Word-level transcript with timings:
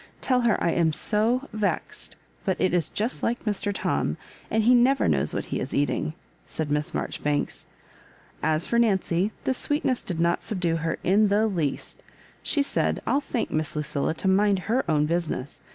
Tell 0.19 0.41
her 0.41 0.57
I 0.63 0.71
am 0.71 0.93
so 0.93 1.47
vexed, 1.53 2.15
but 2.43 2.59
it 2.59 2.73
is 2.73 2.89
just 2.89 3.21
like 3.21 3.45
Mr. 3.45 3.71
Tom; 3.71 4.17
and 4.49 4.63
he 4.63 4.73
never 4.73 5.07
knows 5.07 5.31
wha 5.35 5.41
he 5.41 5.59
is 5.59 5.75
eating," 5.75 6.15
said 6.47 6.71
Miss 6.71 6.91
Marjoribanks. 6.91 7.67
As 8.41 8.65
for 8.65 8.79
Nancy, 8.79 9.31
this 9.43 9.59
sweetness 9.59 10.03
did 10.03 10.19
not 10.19 10.41
subdue 10.41 10.77
her 10.77 10.97
in 11.03 11.27
the 11.27 11.45
least. 11.45 12.01
She 12.41 12.63
said," 12.63 12.99
I'll 13.05 13.21
thank 13.21 13.51
Miss 13.51 13.75
Lucilla 13.75 14.15
to 14.15 14.27
mind 14.27 14.57
her 14.65 14.83
own 14.89 15.05
business. 15.05 15.61